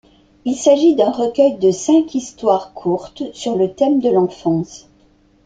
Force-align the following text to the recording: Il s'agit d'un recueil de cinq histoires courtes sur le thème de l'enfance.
Il 0.45 0.55
s'agit 0.55 0.95
d'un 0.95 1.11
recueil 1.11 1.59
de 1.59 1.69
cinq 1.69 2.15
histoires 2.15 2.73
courtes 2.73 3.21
sur 3.35 3.55
le 3.55 3.71
thème 3.75 3.99
de 3.99 4.09
l'enfance. 4.09 4.89